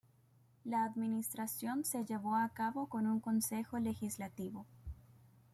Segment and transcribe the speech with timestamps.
[0.65, 4.65] La administración se llevó a cabo con un Consejo Legislativo.